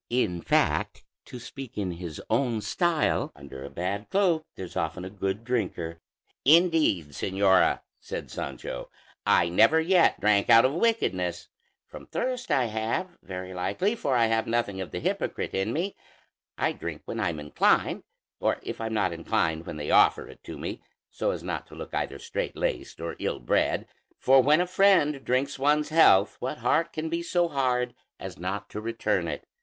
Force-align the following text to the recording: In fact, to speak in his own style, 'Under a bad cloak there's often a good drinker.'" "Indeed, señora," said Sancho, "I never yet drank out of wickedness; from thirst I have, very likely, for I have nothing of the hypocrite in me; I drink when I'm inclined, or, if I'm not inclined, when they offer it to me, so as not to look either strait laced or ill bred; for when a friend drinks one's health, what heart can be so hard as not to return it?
In 0.09 0.41
fact, 0.41 1.03
to 1.25 1.37
speak 1.37 1.77
in 1.77 1.91
his 1.91 2.19
own 2.27 2.61
style, 2.61 3.31
'Under 3.35 3.63
a 3.63 3.69
bad 3.69 4.09
cloak 4.09 4.47
there's 4.55 4.75
often 4.75 5.05
a 5.05 5.11
good 5.11 5.43
drinker.'" 5.43 5.99
"Indeed, 6.43 7.09
señora," 7.09 7.81
said 7.99 8.31
Sancho, 8.31 8.89
"I 9.27 9.47
never 9.47 9.79
yet 9.79 10.19
drank 10.19 10.49
out 10.49 10.65
of 10.65 10.73
wickedness; 10.73 11.49
from 11.85 12.07
thirst 12.07 12.49
I 12.49 12.65
have, 12.65 13.15
very 13.21 13.53
likely, 13.53 13.93
for 13.95 14.15
I 14.15 14.25
have 14.25 14.47
nothing 14.47 14.81
of 14.81 14.89
the 14.89 14.99
hypocrite 14.99 15.53
in 15.53 15.71
me; 15.71 15.95
I 16.57 16.71
drink 16.71 17.03
when 17.05 17.19
I'm 17.19 17.39
inclined, 17.39 18.01
or, 18.39 18.57
if 18.63 18.81
I'm 18.81 18.95
not 18.95 19.13
inclined, 19.13 19.67
when 19.67 19.77
they 19.77 19.91
offer 19.91 20.27
it 20.27 20.43
to 20.45 20.57
me, 20.57 20.81
so 21.11 21.29
as 21.29 21.43
not 21.43 21.67
to 21.67 21.75
look 21.75 21.93
either 21.93 22.17
strait 22.17 22.55
laced 22.57 22.99
or 22.99 23.15
ill 23.19 23.39
bred; 23.39 23.87
for 24.17 24.41
when 24.41 24.61
a 24.61 24.65
friend 24.65 25.23
drinks 25.23 25.59
one's 25.59 25.89
health, 25.89 26.37
what 26.39 26.57
heart 26.57 26.91
can 26.91 27.07
be 27.07 27.21
so 27.21 27.47
hard 27.47 27.93
as 28.19 28.39
not 28.39 28.67
to 28.71 28.81
return 28.81 29.27
it? 29.27 29.43